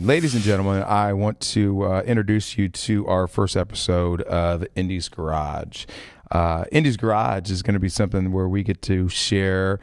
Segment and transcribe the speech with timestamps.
[0.00, 5.08] Ladies and gentlemen, I want to uh, introduce you to our first episode of Indy's
[5.08, 5.86] Garage.
[6.30, 9.80] Uh, Indy's Garage is going to be something where we get to share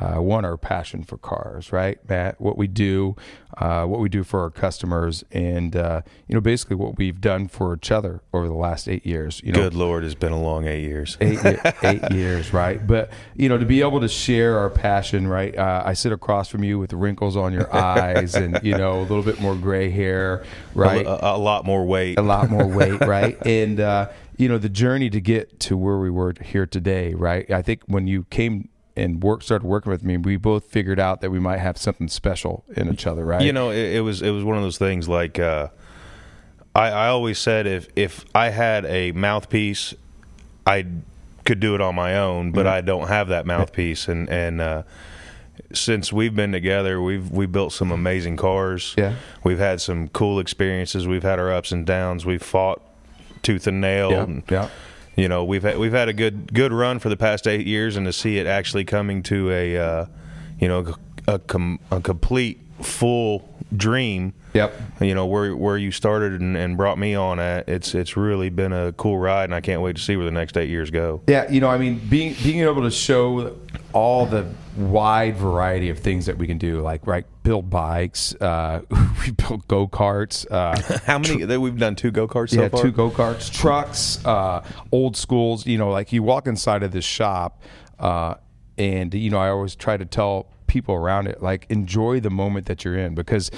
[0.00, 2.40] uh, one our passion for cars, right, Matt?
[2.40, 3.16] What we do,
[3.56, 7.48] uh, what we do for our customers, and uh, you know, basically what we've done
[7.48, 9.40] for each other over the last eight years.
[9.42, 11.16] You know, Good Lord, it's been a long eight years.
[11.20, 11.40] eight,
[11.82, 12.86] eight years, right?
[12.86, 15.56] But you know, to be able to share our passion, right?
[15.56, 19.02] Uh, I sit across from you with wrinkles on your eyes, and you know, a
[19.02, 20.44] little bit more gray hair,
[20.74, 21.04] right?
[21.06, 22.18] A, a lot more weight.
[22.18, 23.36] a lot more weight, right?
[23.46, 27.50] And uh, you know, the journey to get to where we were here today, right?
[27.50, 31.20] I think when you came and work started working with me, we both figured out
[31.20, 33.42] that we might have something special in each other, right?
[33.42, 35.08] You know, it, it was it was one of those things.
[35.08, 35.68] Like uh,
[36.74, 39.94] I, I always said, if if I had a mouthpiece,
[40.66, 40.86] I
[41.44, 44.08] could do it on my own, but I don't have that mouthpiece.
[44.08, 44.82] And and uh,
[45.72, 48.94] since we've been together, we've we built some amazing cars.
[48.96, 49.14] Yeah.
[49.44, 51.06] we've had some cool experiences.
[51.06, 52.26] We've had our ups and downs.
[52.26, 52.82] We've fought
[53.42, 54.10] tooth and nail.
[54.10, 54.68] yeah, and, yeah.
[55.18, 57.96] You know we've had we've had a good good run for the past eight years,
[57.96, 60.06] and to see it actually coming to a uh,
[60.60, 60.94] you know
[61.26, 64.32] a, com- a complete full dream.
[64.58, 64.80] Yep.
[65.00, 67.68] You know where where you started and, and brought me on at.
[67.68, 70.32] It's it's really been a cool ride, and I can't wait to see where the
[70.32, 71.22] next eight years go.
[71.28, 73.56] Yeah, you know, I mean, being being able to show
[73.92, 78.82] all the wide variety of things that we can do, like right, build bikes, uh,
[79.24, 81.44] we built go karts, uh, How many?
[81.44, 82.82] that we've done two go karts so yeah, far.
[82.82, 85.66] two go karts, trucks, uh, old schools.
[85.66, 87.62] You know, like you walk inside of this shop,
[88.00, 88.34] uh,
[88.76, 92.66] and you know, I always try to tell people around it, like, enjoy the moment
[92.66, 93.50] that you're in because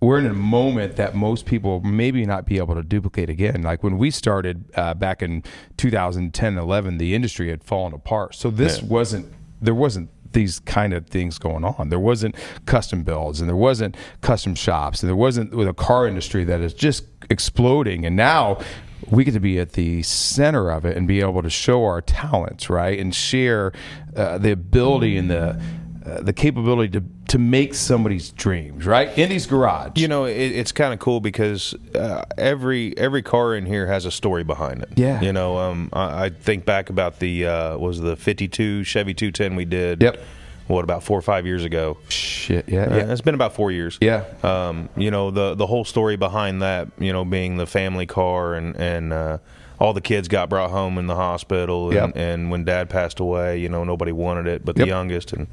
[0.00, 3.62] we're in a moment that most people maybe not be able to duplicate again.
[3.62, 5.42] Like when we started uh, back in
[5.76, 8.34] 2010, 11, the industry had fallen apart.
[8.34, 8.88] So this Yeah.
[8.88, 9.26] wasn't
[9.60, 11.88] there wasn't these kind of things going on.
[11.88, 12.36] There wasn't
[12.66, 16.60] custom builds and there wasn't custom shops and there wasn't with a car industry that
[16.60, 18.04] is just exploding.
[18.06, 18.60] And now
[19.10, 22.00] we get to be at the center of it and be able to show our
[22.00, 23.72] talents, right, and share
[24.14, 25.60] uh, the ability and the
[26.08, 29.16] uh, the capability to to make somebody's dreams, right?
[29.18, 29.92] Indy's garage.
[29.96, 34.04] You know, it, it's kind of cool because uh, every every car in here has
[34.06, 34.90] a story behind it.
[34.96, 35.20] Yeah.
[35.20, 39.56] You know, um, I, I think back about the uh, was the '52 Chevy 210
[39.56, 40.02] we did.
[40.02, 40.20] Yep.
[40.68, 41.96] What about four or five years ago?
[42.08, 42.68] Shit.
[42.68, 42.82] Yeah.
[42.84, 43.12] Uh, Yeah.
[43.12, 43.98] It's been about four years.
[44.00, 44.24] Yeah.
[44.42, 46.88] Um, you know the the whole story behind that.
[46.98, 49.38] You know, being the family car and and uh,
[49.80, 52.12] all the kids got brought home in the hospital, and, Yep.
[52.16, 54.88] and when Dad passed away, you know nobody wanted it but the Yep.
[54.88, 55.46] youngest, and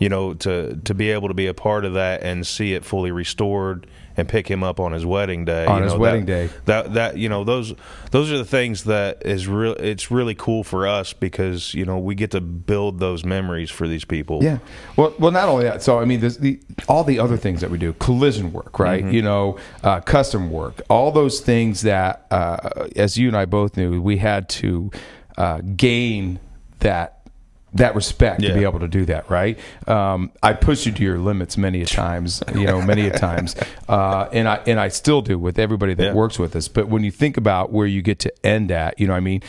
[0.00, 2.84] you know to to be able to be a part of that and see it
[2.84, 3.86] fully restored
[4.18, 5.64] and pick him up on his wedding day.
[5.64, 6.54] On you his know, wedding that- day.
[6.66, 7.72] That that you know those
[8.10, 9.72] those are the things that is real.
[9.74, 13.86] It's really cool for us because you know we get to build those memories for
[13.88, 14.42] these people.
[14.42, 14.58] Yeah.
[14.96, 15.82] Well, well, not only that.
[15.82, 19.04] So I mean, the all the other things that we do, collision work, right?
[19.04, 23.76] You know, uh, custom work, all those things that, uh, as you and I both
[23.76, 24.90] knew, we had to
[25.36, 26.40] uh, gain
[26.80, 27.17] that
[27.74, 29.58] that respect to be able to do that, right?
[29.86, 33.54] Um, I pushed you to your limits many a times, you know, many a times,
[33.88, 36.12] uh, and I and I still do with everybody that Yeah.
[36.14, 36.68] works with us.
[36.68, 39.42] But when you think about where you get to end at, you know, I mean,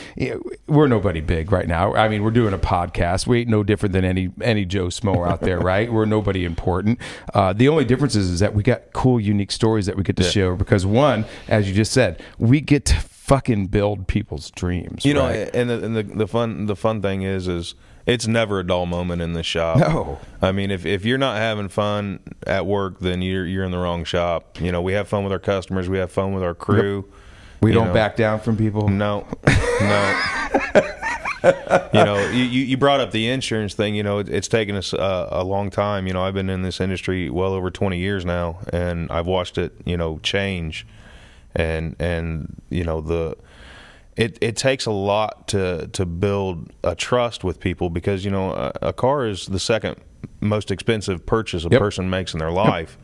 [0.67, 1.93] we're nobody big right now.
[1.95, 3.25] I mean, we're doing a podcast.
[3.27, 5.91] We ain't no different than any any Joe Smo out there, right?
[5.99, 6.99] We're nobody important.
[7.33, 10.17] Uh, the only difference is, is that we got cool, unique stories that we get
[10.17, 10.29] to Yeah.
[10.29, 15.05] share because one, as you just said, we get to fucking build people's dreams.
[15.05, 17.75] You know, and the, and the the fun the fun thing is is
[18.09, 19.77] it's never a dull moment in the shop.
[19.77, 20.19] No.
[20.41, 23.77] I mean if if you're not having fun at work, then you're you're in the
[23.77, 24.59] wrong shop.
[24.59, 27.05] You know, we have fun with our customers, we have fun with our crew.
[27.61, 27.93] we you don't know.
[27.93, 28.89] back down from people.
[28.89, 30.21] No, no.
[31.93, 33.95] you know, you, you brought up the insurance thing.
[33.95, 36.07] You know, it, it's taken us uh, a long time.
[36.07, 39.57] You know, I've been in this industry well over twenty years now, and I've watched
[39.57, 39.73] it.
[39.85, 40.85] You know, change,
[41.55, 43.37] and and you know the.
[44.19, 48.51] It, it takes a lot to to build a trust with people because you know
[48.51, 49.95] a, a car is the second
[50.41, 51.79] most expensive purchase a Yep.
[51.79, 52.97] person makes in their life,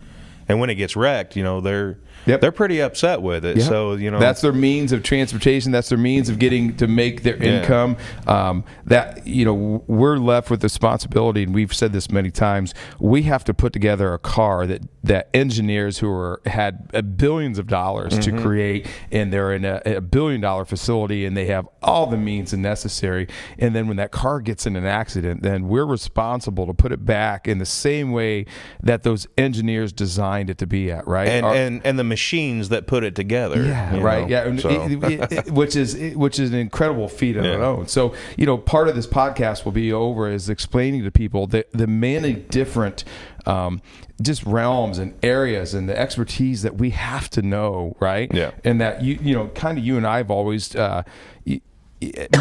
[0.47, 1.97] and when it gets wrecked, you know they're
[2.27, 2.41] Yep.
[2.41, 3.57] they're pretty upset with it.
[3.57, 3.63] Yeah.
[3.65, 5.71] So you know that's their means of transportation.
[5.71, 7.59] That's their means of getting to make their Yeah.
[7.61, 7.97] income.
[8.25, 12.73] Um, that you know, we're left with the responsibility, and we've said this many times.
[12.99, 17.59] We have to put together a car that that engineers who are had uh, billions
[17.59, 18.37] of dollars Mm-hmm.
[18.37, 22.17] to create, and they're in a, a billion dollar facility, and they have all the
[22.17, 23.27] means necessary.
[23.59, 27.05] And then when that car gets in an accident, then we're responsible to put it
[27.05, 28.45] back in the same way
[28.81, 31.27] that those engineers designed designed it to be at, right?
[31.27, 33.63] and and and the machines that put it together.
[33.63, 34.21] yeah, right.
[34.29, 34.45] know?
[34.45, 37.53] Yeah, So- it- it- which is which is an incredible feat of Yeah.
[37.53, 37.87] its own.
[37.87, 41.65] So you know, part of this podcast will be over is explaining to people the
[41.71, 43.03] the many different.
[43.47, 43.81] Um,
[44.21, 48.33] just realms and areas and the expertise that we have to know, right?
[48.33, 48.51] Yeah.
[48.63, 51.03] And that you you know, kind of you and I have always uh,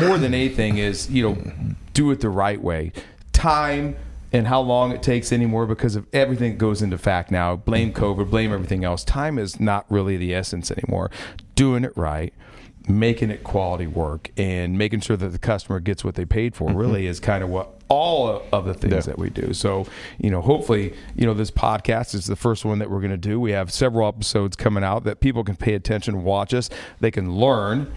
[0.01, 1.53] more than anything is you know,
[1.93, 2.93] do it the right way.
[3.33, 3.97] Time
[4.35, 7.55] and how long it takes anymore because of everything that goes into fact now.
[7.55, 9.05] Blame COVID, blame everything else.
[9.05, 11.09] Time is not really the essence anymore.
[11.55, 12.35] Doing it right,
[12.89, 16.69] making it quality work, and making sure that the customer gets what they paid for
[16.69, 16.77] mm-hmm.
[16.77, 19.01] really is kind of what all of the things Yeah.
[19.03, 19.55] that we do.
[19.55, 19.87] So,
[20.19, 23.17] you know, hopefully, you know, this podcast is the first one that we're going to
[23.17, 23.39] do.
[23.39, 27.37] We have several episodes coming out that people can pay attention, watch us, they can
[27.37, 27.93] learn,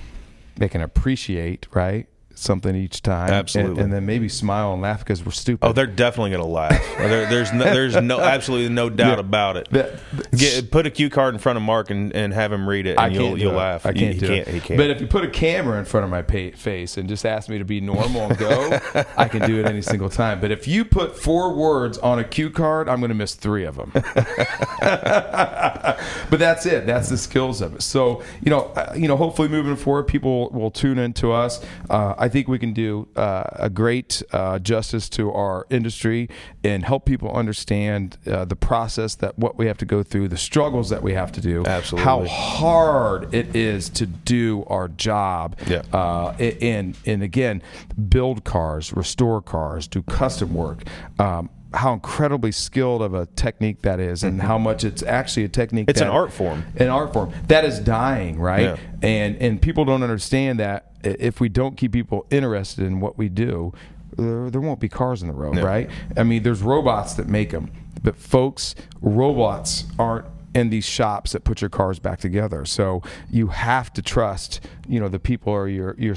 [0.56, 2.08] they can appreciate, right?
[2.40, 3.82] Something each time, Absolutely.
[3.82, 5.66] and, then maybe smile and laugh because we're stupid.
[5.66, 6.80] Oh, they're definitely going to laugh.
[7.08, 9.70] There, there's no, there's no absolutely no doubt about it.
[9.72, 10.00] That-
[10.36, 13.00] Get, put a cue card in front of Mark and, and have him read it,
[13.00, 13.56] and you'll you'll it.
[13.56, 13.86] laugh.
[13.86, 14.54] I can't he do can't, it.
[14.54, 14.78] He can't.
[14.78, 17.50] But if you put a camera in front of my pa- face and just ask
[17.50, 18.78] me to be normal and go,
[19.18, 20.40] I can do it any single time.
[20.42, 23.64] But if you put four words on a cue card, I'm going to miss three
[23.64, 23.92] of them.
[24.80, 25.98] but
[26.32, 26.86] that's it.
[26.86, 27.82] That's the skills of it.
[27.82, 31.64] So you know, uh, you know, hopefully moving forward, people will tune into us.
[31.90, 36.30] Uh, I think we can do uh, a great uh, justice to our industry
[36.64, 40.38] and help people understand uh, the process that what we have to go through, the
[40.38, 42.04] struggles that we have to do, Absolutely.
[42.04, 45.58] how hard it is to do our job.
[45.68, 45.84] Yeah.
[45.94, 47.62] Uh, and and again,
[48.10, 50.84] build cars, restore cars, do custom work.
[51.20, 55.50] Um, how incredibly skilled of a technique that is, and how much it's actually a
[55.50, 55.90] technique.
[55.90, 56.66] It's an art form.
[56.78, 58.62] An art form that is dying, right?
[58.62, 58.78] Yeah.
[59.02, 63.30] And and people don't understand that if we don't keep people interested in what we
[63.30, 63.74] do,
[64.16, 65.64] there, there won't be cars in the road, Yeah.
[65.64, 65.90] right?
[66.16, 67.72] I mean, there's robots that make them,
[68.02, 70.26] but folks, robots aren't
[70.56, 72.66] in these shops that put your cars back together.
[72.66, 76.16] So you have to trust, you know, the people or your your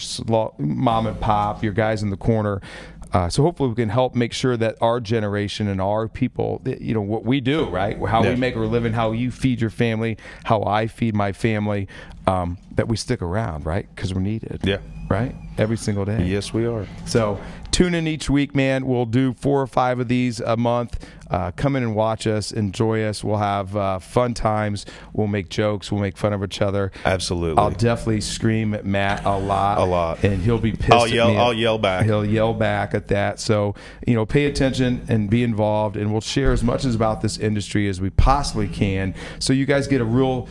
[0.58, 2.62] mom and pop, your guys in the corner.
[3.12, 6.80] Uh, so hopefully we can help make sure that our generation and our people, that,
[6.80, 7.98] you know, what we do, right?
[8.06, 8.30] How Yeah.
[8.30, 11.88] we make our living, how you feed your family, how I feed my family,
[12.26, 13.86] um, that we stick around, right?
[13.94, 14.60] Because we're needed.
[14.62, 14.78] Yeah.
[15.08, 15.34] Right.
[15.58, 16.24] Every single day.
[16.24, 16.86] yes, we are.
[17.04, 17.40] So
[17.72, 18.86] tune in each week, man.
[18.86, 21.04] We'll do four or five of these a month.
[21.30, 23.22] Uh, come in and watch us, enjoy us.
[23.22, 24.84] We'll have uh, fun times.
[25.12, 25.90] We'll make jokes.
[25.92, 26.90] We'll make fun of each other.
[27.04, 27.62] Absolutely.
[27.62, 29.78] I'll definitely scream at Matt a lot.
[29.78, 30.24] A lot.
[30.24, 30.92] and he'll be pissed.
[30.92, 31.38] I'll at yell-.
[31.38, 32.04] I'll yell back.
[32.04, 33.40] He'll yell back at that.
[33.40, 33.74] So
[34.06, 37.38] you know, pay attention and be involved, and we'll share as much as about this
[37.38, 40.48] industry as we possibly can, so you guys get a real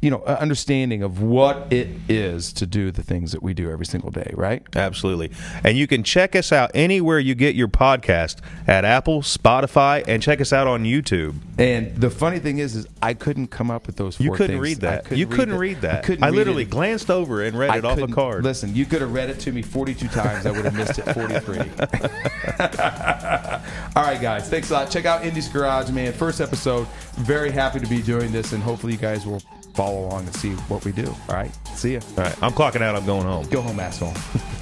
[0.00, 3.70] you know uh, understanding of what it is to do the things that we do
[3.70, 5.30] every single day right Absolutely.
[5.62, 10.22] And you can check us out anywhere you get your podcast at Apple, Spotify, and
[10.22, 11.36] check us out on YouTube.
[11.58, 14.16] And the funny thing is, is I couldn't come up with those.
[14.16, 14.62] Four You couldn't things.
[14.62, 15.12] read that.
[15.12, 16.04] you couldn't read that.
[16.04, 16.24] I couldn't.
[16.24, 16.70] I read literally it.
[16.70, 18.44] glanced over and read I it off a card.
[18.44, 20.46] Listen, you could have read it to me 42 times.
[20.46, 21.58] I would have missed it 43.
[23.96, 24.48] All right, guys.
[24.48, 24.90] Thanks a lot.
[24.90, 26.12] Check out Indy's Garage, man.
[26.12, 26.86] First episode.
[27.16, 29.42] Very happy to be doing this, and hopefully you guys will
[29.74, 31.06] follow along and see what we do.
[31.28, 31.54] All right.
[31.76, 32.00] See ya.
[32.16, 32.94] All right, I'm clocking out.
[32.96, 33.46] I'm going home.
[33.48, 34.14] Go home, asshole.